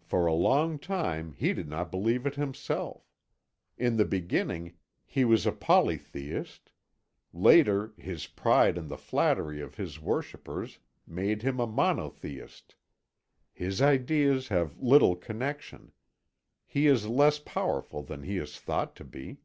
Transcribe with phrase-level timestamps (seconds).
[0.00, 3.10] For a long time He did not believe it Himself;
[3.76, 6.70] in the beginning He was a polytheist;
[7.32, 12.76] later, His pride and the flattery of His worshippers made Him a monotheist.
[13.52, 15.90] His ideas have little connection;
[16.64, 19.40] He is less powerful than He is thought to be.